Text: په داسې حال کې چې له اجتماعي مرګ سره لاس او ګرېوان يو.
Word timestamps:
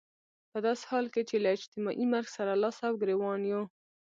په 0.51 0.57
داسې 0.65 0.83
حال 0.89 1.05
کې 1.13 1.21
چې 1.29 1.35
له 1.43 1.49
اجتماعي 1.57 2.05
مرګ 2.13 2.27
سره 2.37 2.59
لاس 2.63 2.77
او 2.87 2.93
ګرېوان 3.01 3.41
يو. 3.51 3.63